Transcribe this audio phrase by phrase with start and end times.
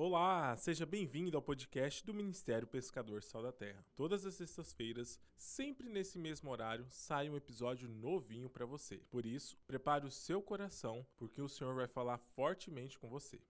[0.00, 3.84] Olá, seja bem-vindo ao podcast do Ministério Pescador Sal da Terra.
[3.96, 9.00] Todas as sextas-feiras, sempre nesse mesmo horário, sai um episódio novinho para você.
[9.10, 13.40] Por isso, prepare o seu coração, porque o Senhor vai falar fortemente com você.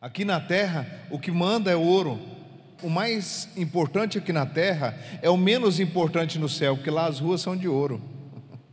[0.00, 2.20] Aqui na terra, o que manda é ouro.
[2.84, 7.18] O mais importante aqui na terra é o menos importante no céu, porque lá as
[7.18, 8.00] ruas são de ouro.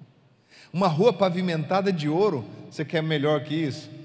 [0.71, 3.96] Uma rua pavimentada de ouro, você quer melhor que isso?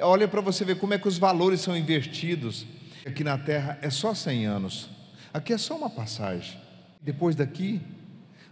[0.00, 2.66] Olha para você ver como é que os valores são invertidos.
[3.06, 4.90] Aqui na terra é só 100 anos.
[5.32, 6.58] Aqui é só uma passagem.
[7.00, 7.80] Depois daqui,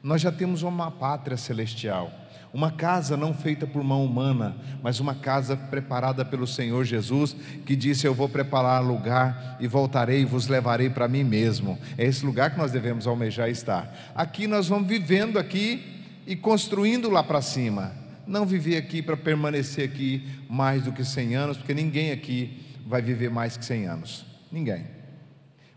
[0.02, 2.12] nós já temos uma pátria celestial.
[2.52, 7.74] Uma casa não feita por mão humana, mas uma casa preparada pelo Senhor Jesus, que
[7.74, 11.78] disse: Eu vou preparar lugar e voltarei e vos levarei para mim mesmo.
[11.96, 14.12] É esse lugar que nós devemos almejar estar.
[14.14, 19.88] Aqui nós vamos vivendo aqui e construindo lá para cima não viver aqui para permanecer
[19.88, 24.24] aqui mais do que 100 anos, porque ninguém aqui vai viver mais que 100 anos.
[24.50, 24.86] Ninguém.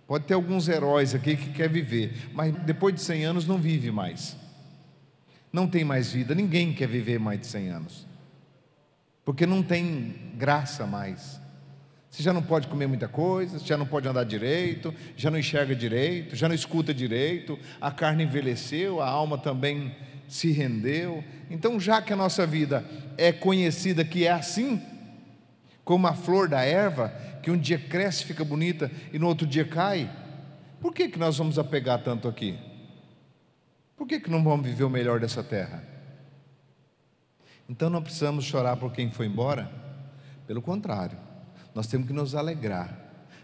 [0.08, 3.92] Pode ter alguns heróis aqui que quer viver, mas depois de 100 anos não vive
[3.92, 4.38] mais.
[5.52, 8.08] Não tem mais vida, ninguém quer viver mais de 100 anos.
[9.24, 11.40] Porque não tem graça mais.
[12.10, 15.76] Você já não pode comer muita coisa, já não pode andar direito, já não enxerga
[15.76, 19.94] direito, já não escuta direito, a carne envelheceu, a alma também
[20.28, 21.24] se rendeu.
[21.50, 22.86] Então, já que a nossa vida
[23.18, 24.82] é conhecida que é assim,
[25.84, 27.10] como a flor da erva,
[27.42, 30.10] que um dia cresce, fica bonita e no outro dia cai,
[30.82, 32.58] por que, que nós vamos apegar tanto aqui?
[33.96, 35.84] Por que, que não vamos viver o melhor dessa terra?
[37.70, 39.72] Então não precisamos chorar por quem foi embora,
[40.46, 41.18] pelo contrário,
[41.74, 42.96] nós temos que nos alegrar,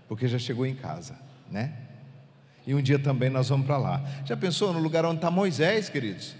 [0.07, 1.17] porque já chegou em casa,
[1.49, 1.73] né?
[2.65, 4.03] E um dia também nós vamos para lá.
[4.23, 6.35] Já pensou no lugar onde está Moisés, queridos?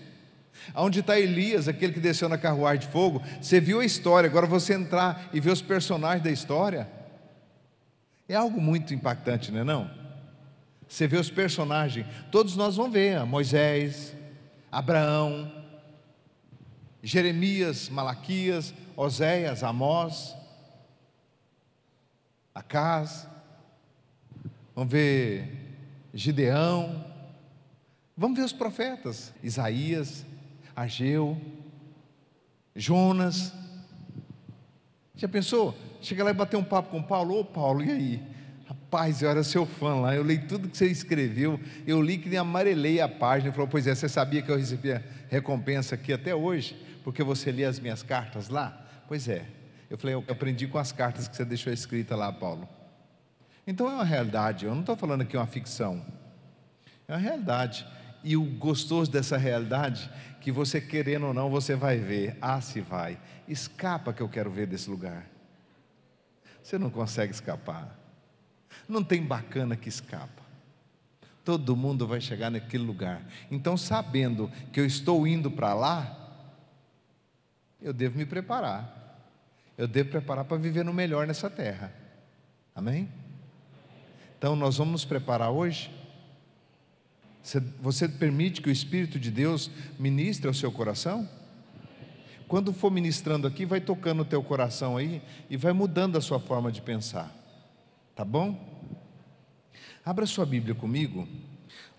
[0.76, 3.22] Onde está Elias, aquele que desceu na carruagem de fogo?
[3.42, 6.90] Você viu a história, agora você entrar e ver os personagens da história.
[8.28, 9.92] É algo muito impactante, não é não?
[10.88, 14.14] Você vê os personagens, todos nós vamos ver, Moisés,
[14.72, 15.52] Abraão,
[17.02, 20.35] Jeremias, Malaquias, Oséias, Amós,
[22.53, 23.28] Acás,
[24.75, 25.47] vamos ver
[26.14, 27.06] Gideão,
[28.16, 30.25] vamos ver os profetas, Isaías,
[30.76, 31.40] Ageu,
[32.76, 33.54] Jonas.
[35.16, 35.78] Já pensou?
[36.02, 37.40] Chega lá e bater um papo com Paulo.
[37.40, 38.24] Ô Paulo, e aí?
[38.68, 42.28] Rapaz, eu era seu fã lá, eu li tudo que você escreveu, eu li que
[42.28, 43.50] nem amarelei a página.
[43.50, 47.52] Ele falou: Pois é, você sabia que eu recebia recompensa aqui até hoje, porque você
[47.52, 48.86] lia as minhas cartas lá?
[49.08, 49.46] Pois é.
[49.90, 52.68] Eu falei: Eu aprendi com as cartas que você deixou escrita lá, Paulo.
[53.68, 56.03] Então é uma realidade, eu não estou falando aqui uma ficção,
[57.08, 57.86] é uma realidade.
[58.24, 60.09] E o gostoso dessa realidade,
[60.40, 62.38] que você querendo ou não, você vai ver.
[62.42, 63.18] Ah, se vai.
[63.48, 65.28] Escapa que eu quero ver desse lugar.
[66.62, 67.98] Você não consegue escapar.
[68.88, 70.42] Não tem bacana que escapa.
[71.44, 73.24] Todo mundo vai chegar naquele lugar.
[73.50, 76.18] Então, sabendo que eu estou indo para lá,
[77.82, 79.00] eu devo me preparar.
[79.78, 81.92] Eu devo preparar para viver no melhor nessa terra.
[82.76, 83.09] Amém?
[84.38, 86.00] Então, nós vamos nos preparar hoje
[87.81, 91.28] você permite que o Espírito de Deus ministre ao seu coração?
[92.47, 96.40] Quando for ministrando aqui, vai tocando o teu coração aí e vai mudando a sua
[96.40, 97.34] forma de pensar.
[98.16, 98.59] Tá bom?
[100.06, 101.28] Abra sua Bíblia comigo.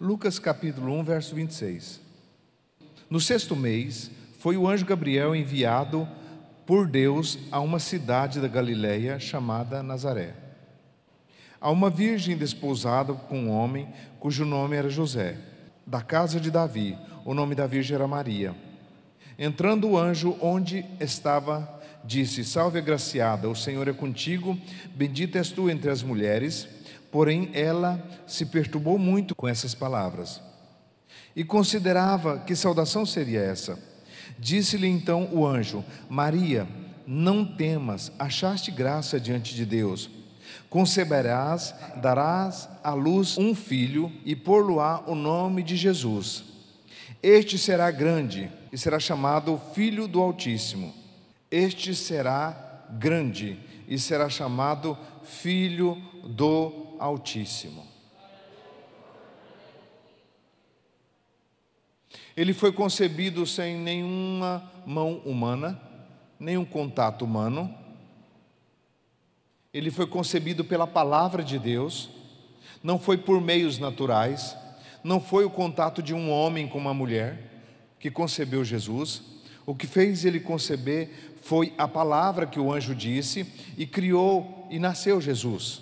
[0.00, 2.00] Lucas capítulo 1, verso 26.
[3.08, 6.06] No sexto mês, foi o anjo Gabriel enviado
[6.66, 10.41] por Deus a uma cidade da Galiléia chamada Nazaré
[11.62, 15.38] a uma virgem desposada com um homem cujo nome era José,
[15.86, 16.98] da casa de Davi.
[17.24, 18.52] O nome da virgem era Maria.
[19.38, 24.58] Entrando o anjo onde estava, disse: Salve, agraciada, o Senhor é contigo,
[24.92, 26.68] bendita és tu entre as mulheres.
[27.12, 30.42] Porém, ela se perturbou muito com essas palavras
[31.36, 33.78] e considerava que saudação seria essa.
[34.36, 36.66] Disse-lhe então o anjo: Maria,
[37.06, 40.10] não temas, achaste graça diante de Deus
[40.68, 46.44] conceberás, darás à luz um filho e por-lo-á o nome de Jesus.
[47.22, 50.94] Este será grande e será chamado Filho do Altíssimo.
[51.50, 57.86] Este será grande e será chamado Filho do Altíssimo.
[62.36, 65.78] Ele foi concebido sem nenhuma mão humana,
[66.40, 67.81] nenhum contato humano
[69.72, 72.10] ele foi concebido pela palavra de Deus,
[72.82, 74.56] não foi por meios naturais,
[75.02, 77.50] não foi o contato de um homem com uma mulher
[77.98, 79.22] que concebeu Jesus.
[79.64, 81.08] O que fez ele conceber
[81.42, 83.46] foi a palavra que o anjo disse
[83.78, 85.80] e criou e nasceu Jesus.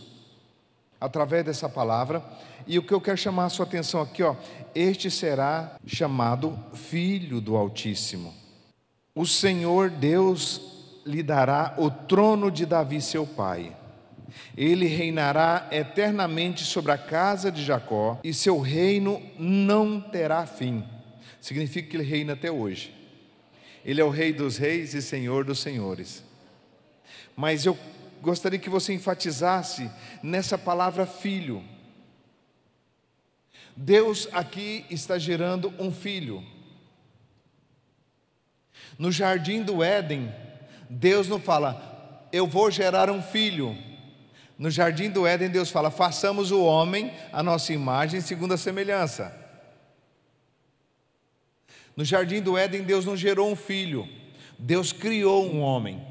[1.00, 2.22] através dessa palavra.
[2.66, 4.36] E o que eu quero chamar a sua atenção aqui, ó,
[4.74, 8.34] este será chamado Filho do Altíssimo.
[9.14, 10.60] O Senhor Deus
[11.06, 13.74] lhe dará o trono de Davi, seu pai.
[14.56, 20.84] Ele reinará eternamente sobre a casa de Jacó, e seu reino não terá fim.
[21.40, 22.94] Significa que ele reina até hoje.
[23.84, 26.22] Ele é o Rei dos Reis e Senhor dos Senhores.
[27.34, 27.78] Mas eu
[28.20, 29.90] gostaria que você enfatizasse
[30.22, 31.64] nessa palavra filho.
[33.74, 36.44] Deus aqui está gerando um filho.
[38.98, 40.30] No jardim do Éden,
[40.90, 43.74] Deus não fala, eu vou gerar um filho.
[44.60, 49.34] No jardim do Éden, Deus fala, façamos o homem a nossa imagem segundo a semelhança.
[51.96, 54.06] No jardim do Éden, Deus não gerou um filho,
[54.58, 56.06] Deus criou um homem.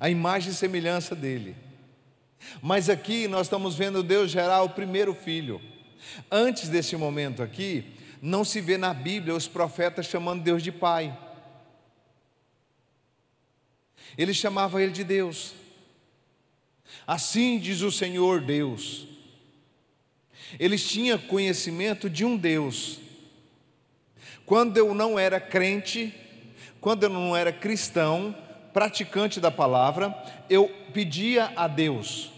[0.00, 1.54] A imagem e semelhança dele.
[2.62, 5.60] Mas aqui nós estamos vendo Deus gerar o primeiro filho.
[6.30, 11.27] Antes desse momento aqui, não se vê na Bíblia os profetas chamando Deus de Pai.
[14.16, 15.54] Ele chamava ele de Deus.
[17.06, 19.06] Assim diz o Senhor Deus.
[20.58, 23.00] Eles tinham conhecimento de um Deus.
[24.46, 26.14] Quando eu não era crente,
[26.80, 28.34] quando eu não era cristão,
[28.72, 30.14] praticante da palavra,
[30.48, 32.30] eu pedia a Deus.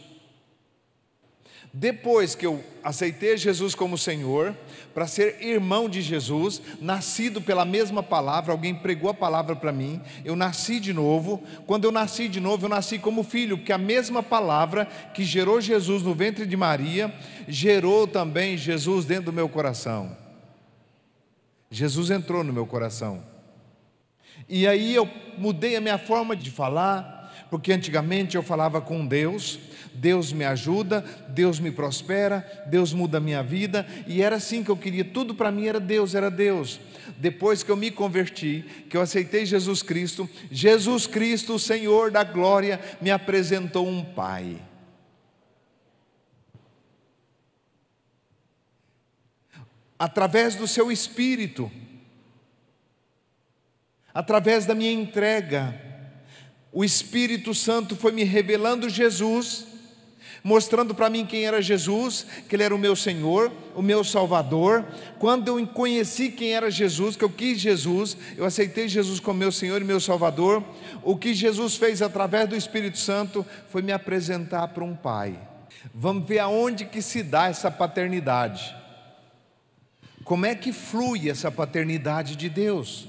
[1.73, 4.57] Depois que eu aceitei Jesus como Senhor,
[4.95, 10.01] para ser irmão de Jesus, nascido pela mesma palavra, alguém pregou a palavra para mim,
[10.25, 11.43] eu nasci de novo.
[11.67, 15.61] Quando eu nasci de novo, eu nasci como filho, porque a mesma palavra que gerou
[15.61, 17.15] Jesus no ventre de Maria,
[17.47, 20.17] gerou também Jesus dentro do meu coração.
[21.71, 23.23] Jesus entrou no meu coração.
[24.49, 25.09] E aí eu
[25.39, 29.59] mudei a minha forma de falar, porque antigamente eu falava com Deus,
[29.95, 34.71] Deus me ajuda, Deus me prospera, Deus muda a minha vida, e era assim que
[34.71, 36.81] eu queria, tudo para mim era Deus, era Deus.
[37.19, 42.25] Depois que eu me converti, que eu aceitei Jesus Cristo, Jesus Cristo, o Senhor da
[42.25, 44.57] glória, me apresentou um Pai.
[49.99, 51.71] Através do seu Espírito,
[54.15, 55.90] através da minha entrega,
[56.73, 59.67] o Espírito Santo foi me revelando Jesus,
[60.43, 64.85] mostrando para mim quem era Jesus, que Ele era o meu Senhor, o meu Salvador.
[65.19, 69.51] Quando eu conheci quem era Jesus, que eu quis Jesus, eu aceitei Jesus como meu
[69.51, 70.63] Senhor e meu Salvador.
[71.03, 75.39] O que Jesus fez através do Espírito Santo foi me apresentar para um Pai.
[75.93, 78.77] Vamos ver aonde que se dá essa paternidade.
[80.23, 83.09] Como é que flui essa paternidade de Deus?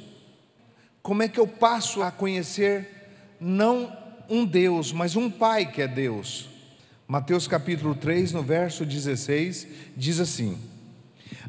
[1.04, 3.01] Como é que eu passo a conhecer
[3.42, 3.92] não
[4.30, 6.48] um Deus, mas um Pai que é Deus?
[7.08, 9.68] Mateus capítulo 3, no verso 16,
[9.98, 10.58] diz assim: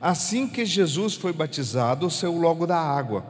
[0.00, 3.24] Assim que Jesus foi batizado, saiu logo da água.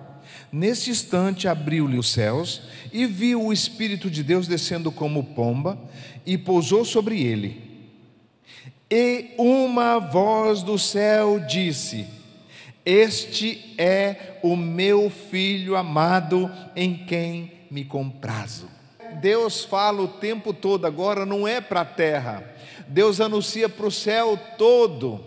[0.51, 2.63] Neste instante abriu-lhe os céus
[2.93, 5.79] e viu o Espírito de Deus descendo como pomba
[6.25, 7.73] e pousou sobre ele.
[8.89, 12.07] E uma voz do céu disse:
[12.87, 18.69] Este é o meu filho amado em quem me comprazo.
[19.23, 22.45] Deus fala o tempo todo, agora não é para a terra,
[22.87, 25.25] Deus anuncia para o céu todo.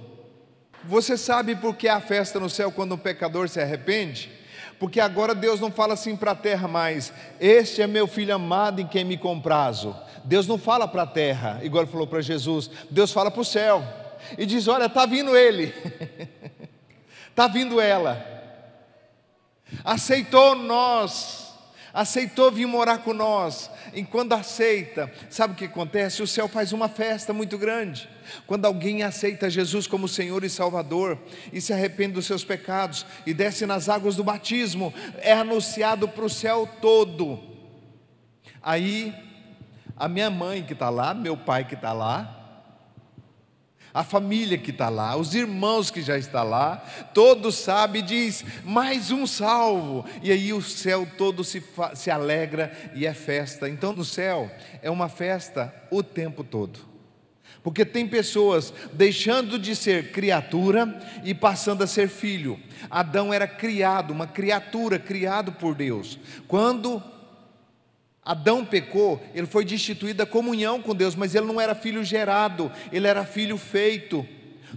[0.83, 4.31] Você sabe por que há festa no céu quando um pecador se arrepende?
[4.79, 8.79] Porque agora Deus não fala assim para a terra mais, este é meu filho amado
[8.79, 9.95] em quem me comprazo.
[10.23, 13.45] Deus não fala para a terra, igual ele falou para Jesus, Deus fala para o
[13.45, 13.83] céu
[14.37, 15.73] e diz: Olha, está vindo ele,
[17.27, 18.23] está vindo ela,
[19.83, 21.44] aceitou nós
[21.95, 23.71] aceitou vir morar com nós.
[23.93, 26.21] E quando aceita, sabe o que acontece?
[26.21, 28.09] O céu faz uma festa muito grande.
[28.45, 31.17] Quando alguém aceita Jesus como Senhor e Salvador
[31.53, 36.25] e se arrepende dos seus pecados e desce nas águas do batismo, é anunciado para
[36.25, 37.39] o céu todo.
[38.61, 39.13] Aí,
[39.95, 42.44] a minha mãe que está lá, meu pai que está lá,
[43.95, 46.83] a família que está lá, os irmãos que já estão lá,
[47.13, 51.63] todos sabem e diz, mais um salvo, e aí o céu todo se,
[51.95, 56.81] se alegra e é festa, então no céu é uma festa o tempo todo,
[57.63, 62.59] porque tem pessoas deixando de ser criatura e passando a ser filho,
[62.89, 67.01] Adão era criado, uma criatura, criado por Deus, quando
[68.25, 72.71] Adão pecou, ele foi destituído da comunhão com Deus, mas ele não era filho gerado,
[72.91, 74.27] ele era filho feito.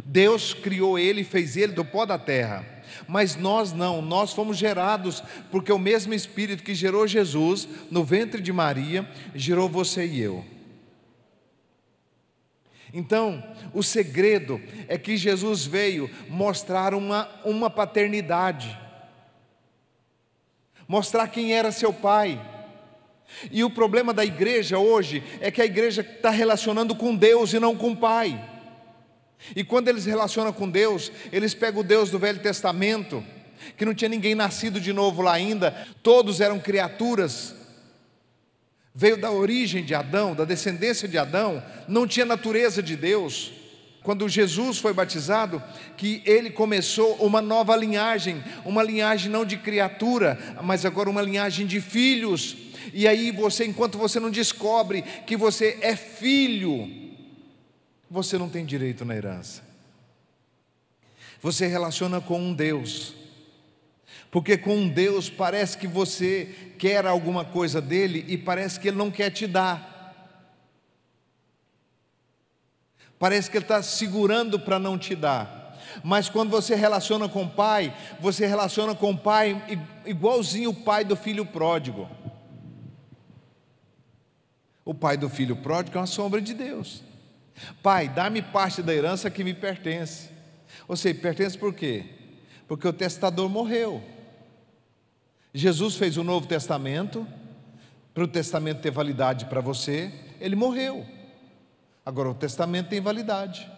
[0.05, 2.65] Deus criou ele e fez ele do pó da terra.
[3.07, 8.43] Mas nós não, nós fomos gerados, porque o mesmo Espírito que gerou Jesus no ventre
[8.43, 10.45] de Maria, gerou você e eu.
[12.93, 18.79] Então, o segredo é que Jesus veio mostrar uma, uma paternidade,
[20.87, 22.41] mostrar quem era seu pai.
[23.51, 27.61] E o problema da igreja hoje é que a igreja está relacionando com Deus e
[27.61, 28.43] não com o Pai.
[29.55, 33.25] E quando eles relacionam com Deus, eles pegam o Deus do Velho Testamento,
[33.77, 37.55] que não tinha ninguém nascido de novo lá ainda, todos eram criaturas,
[38.95, 43.53] veio da origem de Adão, da descendência de Adão, não tinha natureza de Deus.
[44.03, 45.63] Quando Jesus foi batizado,
[45.97, 51.67] que ele começou uma nova linhagem, uma linhagem não de criatura, mas agora uma linhagem
[51.67, 52.57] de filhos.
[52.93, 56.89] E aí você, enquanto você não descobre que você é filho,
[58.11, 59.63] você não tem direito na herança.
[61.41, 63.15] Você relaciona com um Deus,
[64.31, 68.97] porque com um Deus parece que você quer alguma coisa dele e parece que ele
[68.97, 69.97] não quer te dar.
[73.19, 75.59] Parece que ele está segurando para não te dar.
[76.05, 79.61] Mas quando você relaciona com o pai, você relaciona com o pai
[80.07, 82.09] igualzinho o pai do filho pródigo.
[84.89, 87.03] O pai do filho pródigo é uma sombra de Deus.
[87.83, 90.31] Pai, dá-me parte da herança que me pertence.
[90.89, 92.07] Ou seja, pertence por quê?
[92.67, 94.03] Porque o testador morreu.
[95.53, 97.29] Jesus fez o Novo Testamento,
[98.15, 101.05] para o testamento ter validade para você, ele morreu.
[102.03, 103.71] Agora, o testamento tem validade.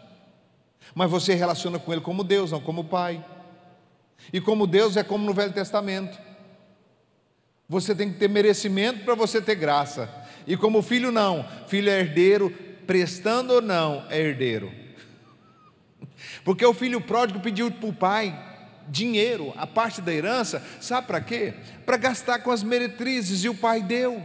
[0.95, 3.27] Mas você relaciona com ele como Deus, não como Pai.
[4.33, 6.17] E como Deus é como no Velho Testamento.
[7.69, 10.20] Você tem que ter merecimento para você ter graça.
[10.47, 11.45] E como filho, não.
[11.69, 12.51] Filho é herdeiro
[12.87, 14.73] prestando ou não, é herdeiro.
[16.45, 18.47] Porque o filho pródigo pediu para o pai
[18.89, 21.55] dinheiro, a parte da herança, sabe para quê?
[21.87, 24.21] Para gastar com as meretrizes, e o pai deu,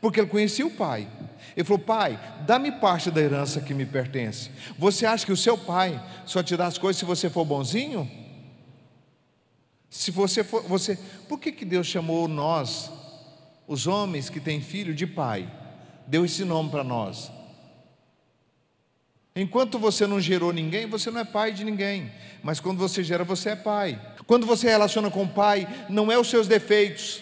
[0.00, 1.08] porque ele conhecia o pai.
[1.56, 4.50] Ele falou: Pai, dá-me parte da herança que me pertence.
[4.78, 8.10] Você acha que o seu pai só te dá as coisas se você for bonzinho?
[9.88, 10.98] Se você for, você,
[11.28, 12.90] por que, que Deus chamou nós,
[13.66, 15.50] os homens que têm filho, de pai?
[16.06, 17.30] Deu esse nome para nós.
[19.34, 22.10] Enquanto você não gerou ninguém, você não é pai de ninguém.
[22.42, 24.00] Mas quando você gera, você é pai.
[24.26, 27.20] Quando você relaciona com o pai, não é os seus defeitos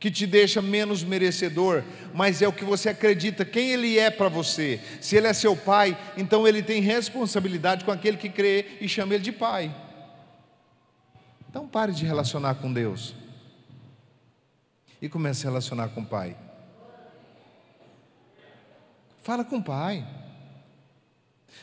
[0.00, 4.28] que te deixa menos merecedor, mas é o que você acredita, quem ele é para
[4.28, 4.80] você.
[5.00, 9.14] Se ele é seu pai, então ele tem responsabilidade com aquele que crê e chama
[9.14, 9.72] ele de pai.
[11.48, 13.14] Então pare de relacionar com Deus
[15.02, 16.34] e comece a relacionar com o pai.
[19.20, 20.06] Fala com o pai.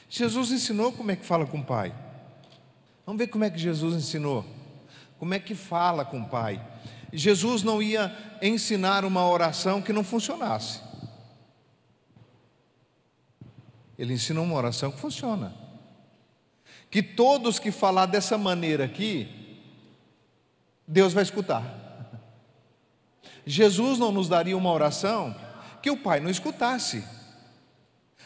[0.09, 1.93] Jesus ensinou como é que fala com o Pai.
[3.05, 4.45] Vamos ver como é que Jesus ensinou.
[5.17, 6.65] Como é que fala com o Pai.
[7.11, 10.81] Jesus não ia ensinar uma oração que não funcionasse.
[13.97, 15.53] Ele ensinou uma oração que funciona.
[16.89, 19.61] Que todos que falar dessa maneira aqui,
[20.87, 21.88] Deus vai escutar.
[23.45, 25.35] Jesus não nos daria uma oração
[25.81, 27.03] que o Pai não escutasse.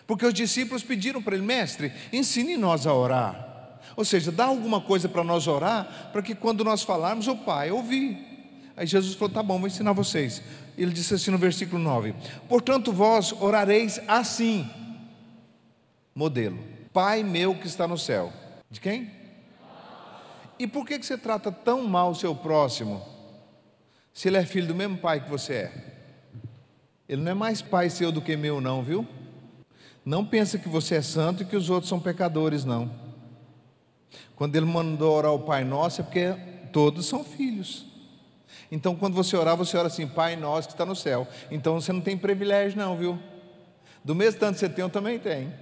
[0.05, 3.79] Porque os discípulos pediram para ele, mestre, ensine nós a orar.
[3.95, 7.71] Ou seja, dá alguma coisa para nós orar, para que quando nós falarmos, o Pai
[7.71, 8.33] ouvir.
[8.75, 10.41] Aí Jesus falou: tá bom, vou ensinar vocês.
[10.77, 12.13] Ele disse assim no versículo 9:
[12.49, 14.69] Portanto, vós orareis assim,
[16.13, 16.59] modelo,
[16.91, 18.33] Pai meu que está no céu.
[18.69, 19.11] De quem?
[20.57, 23.03] E por que você trata tão mal o seu próximo,
[24.13, 25.93] se ele é filho do mesmo pai que você é?
[27.09, 29.07] Ele não é mais pai seu do que meu, não, viu?
[30.05, 32.91] Não pensa que você é santo e que os outros são pecadores, não.
[34.35, 36.35] Quando ele mandou orar o Pai Nosso é porque
[36.71, 37.85] todos são filhos.
[38.71, 41.27] Então, quando você orar, você ora assim, Pai Nosso que está no céu.
[41.49, 43.19] Então você não tem privilégio, não, viu?
[44.03, 45.53] Do mesmo tanto que você tem, eu também tenho.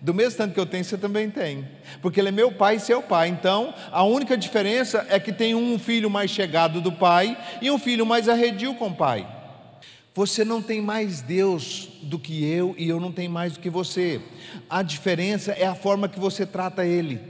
[0.00, 1.66] Do mesmo tanto que eu tenho, você também tem.
[2.00, 3.28] Porque ele é meu pai e seu pai.
[3.28, 7.78] Então, a única diferença é que tem um filho mais chegado do pai e um
[7.78, 9.26] filho mais arredio com o pai.
[10.14, 13.70] Você não tem mais Deus do que eu e eu não tenho mais do que
[13.70, 14.20] você.
[14.68, 17.20] A diferença é a forma que você trata Ele.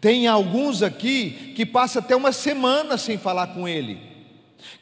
[0.00, 4.00] Tem alguns aqui que passa até uma semana sem falar com Ele,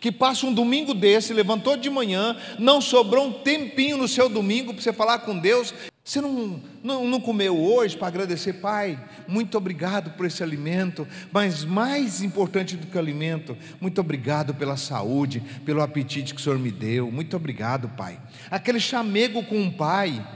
[0.00, 4.73] que passa um domingo desse, levantou de manhã, não sobrou um tempinho no seu domingo
[4.73, 5.75] para você falar com Deus,
[6.08, 8.99] você não, não, não comeu hoje para agradecer, Pai?
[9.28, 14.78] Muito obrigado por esse alimento, mas mais importante do que o alimento, muito obrigado pela
[14.78, 17.12] saúde, pelo apetite que o Senhor me deu.
[17.12, 18.18] Muito obrigado, Pai.
[18.50, 20.26] Aquele chamego com o Pai,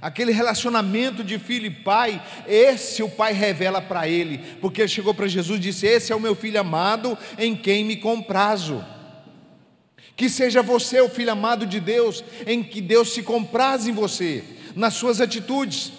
[0.00, 5.14] aquele relacionamento de filho e pai, esse o Pai revela para ele, porque ele chegou
[5.14, 8.84] para Jesus e disse: Esse é o meu filho amado em quem me comprazo.
[10.14, 14.42] Que seja você o filho amado de Deus, em que Deus se compraz em você,
[14.74, 15.92] nas suas atitudes.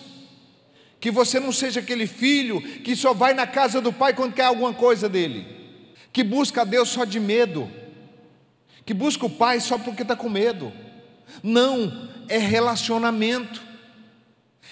[0.99, 4.45] Que você não seja aquele filho que só vai na casa do pai quando quer
[4.45, 5.45] alguma coisa dele,
[6.11, 7.69] que busca a Deus só de medo,
[8.83, 10.73] que busca o pai só porque está com medo.
[11.43, 13.66] Não, é relacionamento,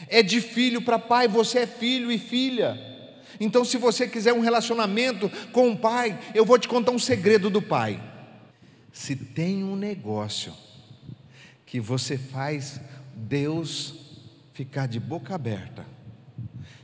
[0.07, 2.79] é de filho para pai, você é filho e filha.
[3.39, 7.49] Então, se você quiser um relacionamento com o pai, eu vou te contar um segredo
[7.49, 8.01] do pai.
[8.91, 10.53] Se tem um negócio
[11.65, 12.79] que você faz
[13.13, 13.95] Deus
[14.53, 15.85] ficar de boca aberta,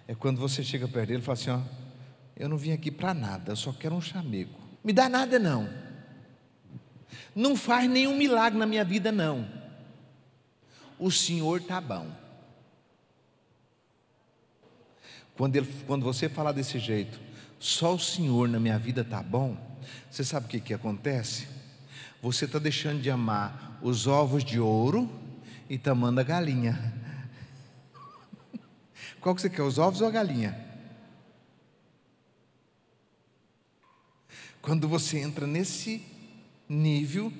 [0.07, 1.59] é quando você chega perto dele e fala assim: ó,
[2.35, 4.59] eu não vim aqui para nada, eu só quero um chamego.
[4.83, 5.69] Me dá nada não.
[7.33, 9.47] Não faz nenhum milagre na minha vida não.
[10.99, 12.20] O Senhor tá bom.
[15.35, 17.19] Quando, ele, quando você falar desse jeito,
[17.59, 19.57] só o Senhor na minha vida tá bom.
[20.09, 21.47] Você sabe o que que acontece?
[22.21, 25.09] Você está deixando de amar os ovos de ouro
[25.69, 26.93] e está amando a galinha.
[29.21, 30.71] Qual que você quer, os ovos ou a galinha?
[34.61, 36.03] Quando você entra nesse
[36.69, 37.33] nível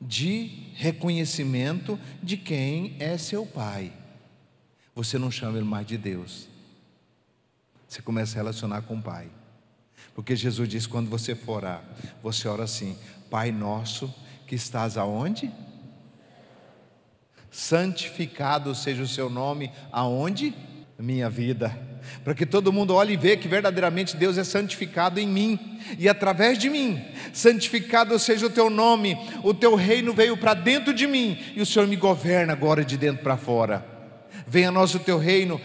[0.00, 3.92] de reconhecimento de quem é seu pai,
[4.94, 6.53] você não chama ele mais de Deus.
[7.94, 9.28] Você começa a relacionar com o pai.
[10.16, 11.84] Porque Jesus diz: quando você for orar,
[12.20, 12.98] você ora assim:
[13.30, 14.12] Pai nosso
[14.48, 15.48] que estás aonde?
[17.52, 20.52] Santificado seja o seu nome, aonde?
[20.98, 21.76] minha vida,
[22.22, 26.08] para que todo mundo olhe e veja que verdadeiramente Deus é santificado em mim e
[26.08, 31.06] através de mim, santificado seja o teu nome, o teu reino veio para dentro de
[31.06, 33.84] mim e o Senhor me governa agora de dentro para fora.
[34.46, 35.60] Venha a nós o teu reino,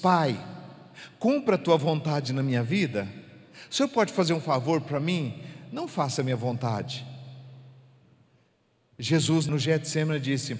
[0.00, 0.38] Pai,
[1.18, 3.08] cumpra a tua vontade na minha vida.
[3.70, 5.42] O Senhor pode fazer um favor para mim?
[5.72, 7.06] Não faça a minha vontade.
[8.98, 10.54] Jesus no Getsemane disse: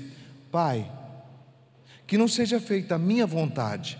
[0.50, 0.90] Pai,
[2.06, 3.98] que não seja feita a minha vontade,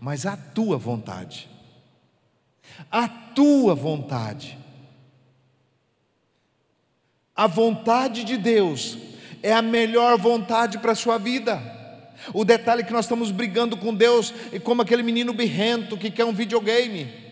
[0.00, 1.48] mas a tua vontade.
[2.90, 4.58] A tua vontade.
[7.34, 8.98] A vontade de Deus
[9.42, 11.79] é a melhor vontade para a sua vida.
[12.34, 16.24] O detalhe é que nós estamos brigando com Deus, como aquele menino birrento que quer
[16.24, 17.30] um videogame.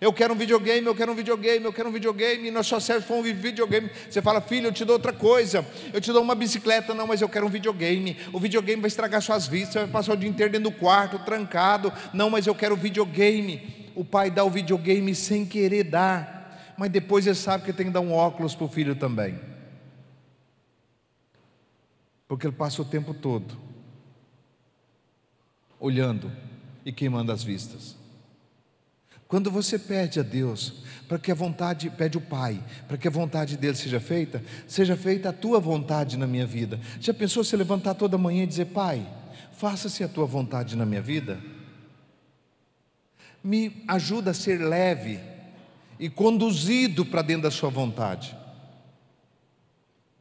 [0.00, 2.80] Eu quero um videogame, eu quero um videogame, eu quero um videogame, e nós só
[2.80, 3.90] serve para um videogame.
[4.10, 7.20] Você fala, filho, eu te dou outra coisa, eu te dou uma bicicleta, não, mas
[7.20, 8.16] eu quero um videogame.
[8.32, 11.18] O videogame vai estragar suas vistas, você vai passar o dia inteiro dentro do quarto,
[11.20, 11.92] trancado.
[12.12, 13.90] Não, mas eu quero videogame.
[13.94, 17.92] O pai dá o videogame sem querer dar, mas depois ele sabe que tem que
[17.92, 19.38] dar um óculos para o filho também.
[22.26, 23.73] Porque ele passa o tempo todo
[25.84, 26.32] olhando
[26.84, 27.94] e queimando as vistas.
[29.28, 33.10] Quando você pede a Deus para que a vontade, pede o Pai, para que a
[33.10, 36.80] vontade dele seja feita, seja feita a tua vontade na minha vida.
[37.00, 39.06] Já pensou se levantar toda manhã e dizer: Pai,
[39.52, 41.38] faça-se a tua vontade na minha vida?
[43.42, 45.20] Me ajuda a ser leve
[45.98, 48.34] e conduzido para dentro da Sua vontade.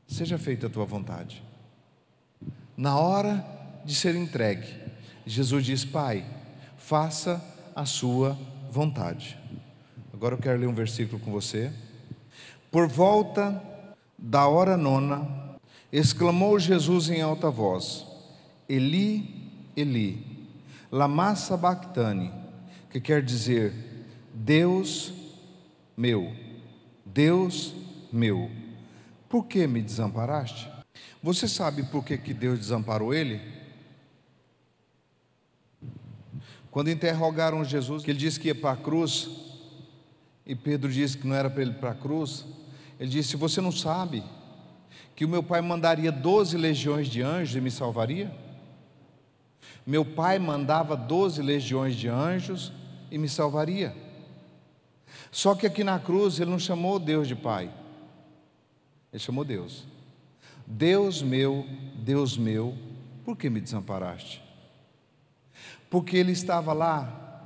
[0.08, 1.42] Seja feita a tua vontade.
[2.76, 3.46] Na hora
[3.86, 4.83] de ser entregue,
[5.26, 6.26] Jesus diz: Pai,
[6.78, 7.44] faça
[7.76, 8.38] a Sua
[8.70, 9.38] vontade.
[10.14, 11.72] Agora eu quero ler um versículo com você.
[12.72, 13.62] Por volta
[14.18, 15.28] da hora nona,
[15.92, 18.06] exclamou Jesus em alta voz:
[18.68, 20.48] Eli, Eli,
[20.92, 22.32] lama sabachthani,
[22.90, 23.74] que quer dizer
[24.34, 25.14] Deus
[25.96, 26.34] meu,
[27.06, 27.76] Deus
[28.12, 28.50] meu,
[29.30, 30.68] por que me desamparaste?
[31.22, 33.40] Você sabe por que, que Deus desamparou ele?
[36.74, 39.30] Quando interrogaram Jesus, que ele disse que ia para a cruz,
[40.44, 42.48] e Pedro disse que não era para ele ir para a cruz,
[43.00, 44.24] ele disse: Você não sabe
[45.16, 48.36] que o meu pai mandaria doze legiões de anjos e me salvaria?
[49.86, 52.74] Meu pai mandava doze legiões de anjos
[53.12, 53.96] e me salvaria.
[55.32, 57.72] Só que aqui na cruz ele não chamou Deus de Pai,
[59.12, 59.86] ele chamou Deus.
[60.66, 62.76] Deus meu, Deus meu,
[63.24, 64.42] por que me desamparaste?
[65.94, 67.40] Porque ele estava lá,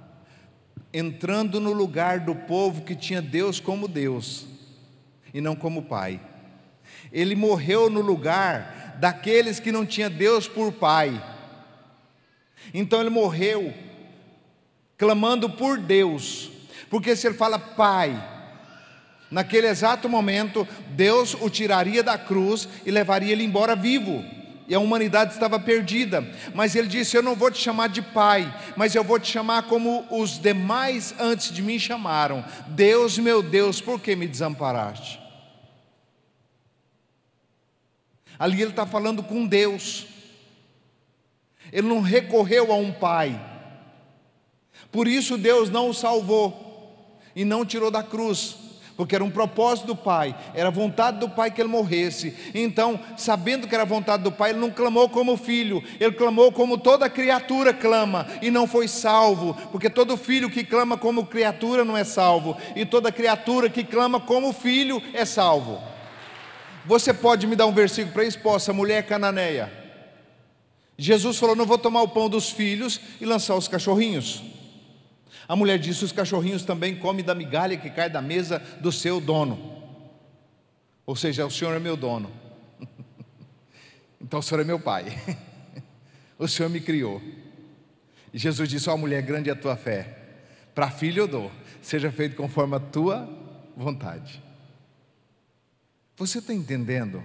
[0.93, 4.45] entrando no lugar do povo que tinha Deus como Deus
[5.33, 6.21] e não como Pai.
[7.12, 11.21] Ele morreu no lugar daqueles que não tinha Deus por Pai.
[12.73, 13.73] Então ele morreu
[14.97, 16.49] clamando por Deus,
[16.89, 18.15] porque se ele fala Pai,
[19.29, 24.23] naquele exato momento, Deus o tiraria da cruz e levaria ele embora vivo
[24.67, 26.27] e a humanidade estava perdida.
[26.53, 29.63] Mas ele disse: Eu não vou te chamar de pai, mas eu vou te chamar
[29.63, 32.43] como os demais antes de mim chamaram.
[32.67, 35.19] Deus, meu Deus, por que me desamparaste?
[38.38, 40.08] Ali ele está falando com Deus.
[41.71, 43.39] Ele não recorreu a um pai.
[44.91, 48.66] Por isso Deus não o salvou e não o tirou da cruz
[48.97, 52.36] porque era um propósito do Pai, era vontade do Pai que ele morresse.
[52.53, 56.79] Então, sabendo que era vontade do Pai, ele não clamou como filho, ele clamou como
[56.79, 61.95] toda criatura clama e não foi salvo, porque todo filho que clama como criatura não
[61.95, 65.79] é salvo, e toda criatura que clama como filho é salvo.
[66.88, 68.39] Você pode me dar um versículo para isso?
[68.39, 69.71] Posso, a mulher cananeia.
[70.97, 74.41] Jesus falou: Não vou tomar o pão dos filhos e lançar os cachorrinhos.
[75.47, 79.21] A mulher disse: Os cachorrinhos também comem da migalha que cai da mesa do seu
[79.21, 79.75] dono.
[81.05, 82.29] Ou seja, o Senhor é meu dono.
[84.21, 85.05] então o Senhor é meu pai.
[86.38, 87.21] o Senhor me criou.
[88.33, 90.17] E Jesus disse: Ó oh, mulher, grande é a tua fé.
[90.75, 93.27] Para filho eu dou, seja feito conforme a tua
[93.75, 94.43] vontade.
[96.17, 97.23] Você está entendendo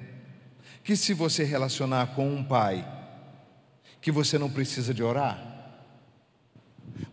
[0.85, 2.87] que se você relacionar com um pai,
[4.01, 5.52] que você não precisa de orar?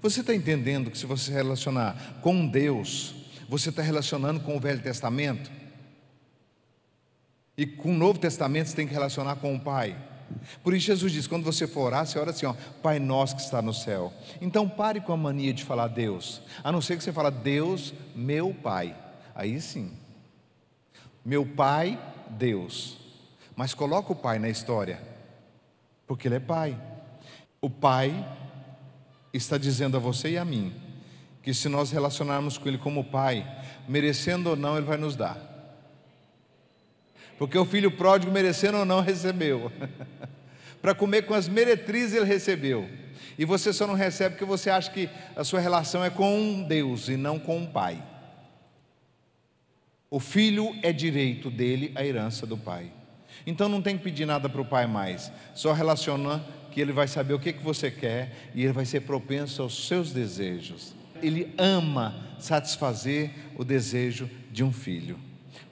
[0.02, 3.16] Você está entendendo que se você relacionar com Deus,
[3.48, 5.52] você está relacionando com o Velho Testamento?
[7.58, 9.98] E com o Novo Testamento você tem que relacionar com o Pai.
[10.64, 13.42] Por isso Jesus diz: quando você for orar, você ora assim, ó, Pai nosso que
[13.42, 14.14] está no céu.
[14.40, 17.94] Então pare com a mania de falar Deus, a não ser que você fala Deus,
[18.16, 18.96] meu Pai.
[19.36, 19.92] Aí sim.
[21.26, 22.98] Meu Pai, Deus.
[23.56, 25.02] Mas coloca o Pai na história,
[26.08, 26.80] porque Ele é Pai.
[27.60, 28.26] O Pai
[29.34, 30.74] está dizendo a você e a mim
[31.42, 33.48] que se nós relacionarmos com Ele como Pai,
[33.88, 35.38] merecendo ou não, Ele vai nos dar.
[37.38, 39.72] Porque o filho pródigo, merecendo ou não, recebeu.
[40.82, 42.90] Para comer com as meretrizes, ele recebeu.
[43.38, 46.64] E você só não recebe porque você acha que a sua relação é com um
[46.64, 48.04] Deus e não com um Pai.
[50.12, 52.92] O filho é direito dele a herança do pai.
[53.46, 57.08] Então não tem que pedir nada para o pai mais, só relaciona que ele vai
[57.08, 60.94] saber o que, que você quer e ele vai ser propenso aos seus desejos.
[61.22, 65.20] Ele ama satisfazer o desejo de um filho.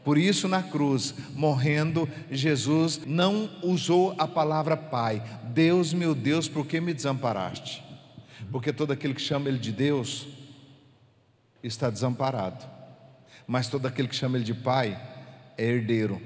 [0.03, 5.21] Por isso, na cruz, morrendo, Jesus não usou a palavra Pai.
[5.53, 7.83] Deus, meu Deus, por que me desamparaste?
[8.51, 10.27] Porque todo aquele que chama Ele de Deus
[11.61, 12.65] está desamparado.
[13.45, 14.97] Mas todo aquele que chama Ele de Pai
[15.57, 16.21] é herdeiro.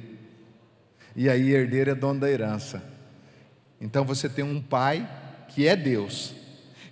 [1.16, 2.91] E aí, herdeiro é dono da herança.
[3.82, 5.10] Então você tem um pai
[5.50, 6.34] que é Deus,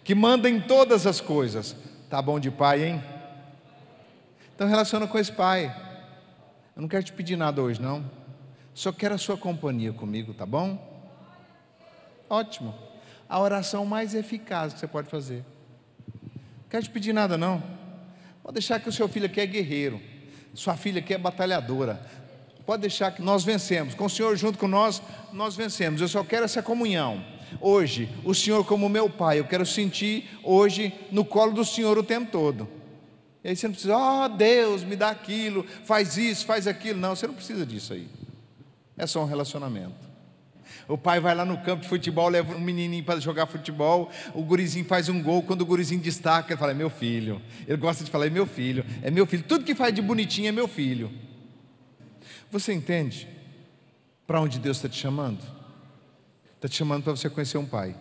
[0.04, 1.76] que manda em todas as coisas.
[2.10, 3.04] Tá bom de pai, hein?
[4.56, 5.74] Então relaciona com esse pai.
[6.76, 8.10] Eu não quero te pedir nada hoje, não.
[8.74, 10.78] Só quero a sua companhia comigo, tá bom?
[12.28, 12.74] Ótimo.
[13.28, 15.46] A oração mais eficaz que você pode fazer.
[16.24, 17.62] Não quero te pedir nada, não.
[18.42, 20.02] Pode deixar que o seu filho aqui é guerreiro.
[20.54, 22.02] Sua filha aqui é batalhadora.
[22.70, 23.96] Pode deixar que nós vencemos.
[23.96, 25.02] Com o Senhor junto com nós,
[25.34, 26.02] nós vencemos.
[26.02, 27.26] Eu só quero essa comunhão.
[27.60, 32.04] Hoje, o Senhor como meu Pai, eu quero sentir hoje no colo do Senhor o
[32.04, 32.70] tempo todo.
[33.44, 37.00] E aí você não precisa, oh Deus, me dá aquilo, faz isso, faz aquilo.
[37.00, 38.08] Não, você não precisa disso aí.
[38.96, 40.08] É só um relacionamento.
[40.88, 44.44] O pai vai lá no campo de futebol, leva um menininho para jogar futebol, o
[44.44, 47.42] gurizinho faz um gol, quando o gurizinho destaca, ele fala, é meu filho.
[47.68, 49.42] Ele gosta de falar, é meu filho, é meu filho.
[49.42, 51.28] Tudo que faz de bonitinho é meu filho.
[52.52, 53.28] Você entende
[54.26, 55.44] para onde Deus está te chamando?
[56.56, 57.96] Está te chamando para você conhecer um Pai.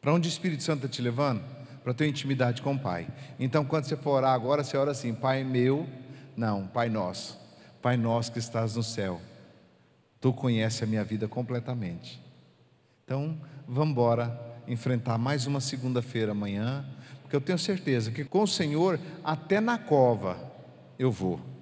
[0.00, 1.42] Para onde o Espírito Santo está te levando?
[1.82, 3.08] Para ter intimidade com o Pai.
[3.38, 5.88] Então, quando você for orar agora, você ora assim: Pai meu,
[6.36, 7.38] não, Pai nosso,
[7.82, 9.20] Pai nosso que estás no céu.
[10.20, 12.22] Tu conheces a minha vida completamente.
[13.04, 16.84] Então, vamos embora enfrentar mais uma segunda-feira amanhã,
[17.20, 20.38] porque eu tenho certeza que com o Senhor, até na cova,
[20.98, 21.53] eu vou.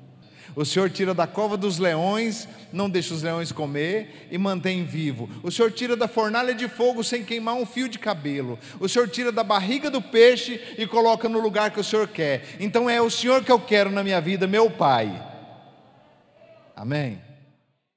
[0.54, 5.28] O Senhor tira da cova dos leões, não deixa os leões comer e mantém vivo.
[5.42, 8.58] O Senhor tira da fornalha de fogo sem queimar um fio de cabelo.
[8.78, 12.56] O Senhor tira da barriga do peixe e coloca no lugar que o Senhor quer.
[12.60, 15.30] Então é o Senhor que eu quero na minha vida, meu Pai.
[16.76, 17.20] Amém.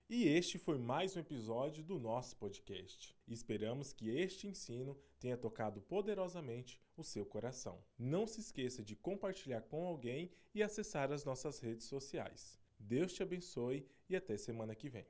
[0.10, 3.16] E este foi mais um episódio do nosso podcast.
[3.28, 7.84] Esperamos que este ensino tenha tocado poderosamente o seu coração.
[7.98, 12.60] Não se esqueça de compartilhar com alguém e acessar as nossas redes sociais.
[12.78, 15.08] Deus te abençoe e até semana que vem.